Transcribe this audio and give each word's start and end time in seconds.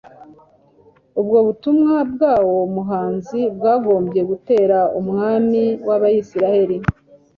Ubwo 1.19 1.37
butumwa 1.47 1.95
bwuwo 2.11 2.59
muhanuzi 2.75 3.41
bwagombye 3.55 4.21
gutera 4.29 4.79
umwami 4.99 5.63
wAbisirayeli 5.87 6.77